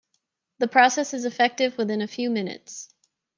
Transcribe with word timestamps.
The 0.57 0.67
process 0.67 1.13
is 1.13 1.25
effective 1.25 1.77
within 1.77 2.01
a 2.01 2.07
few 2.07 2.31
minutes. 2.31 2.89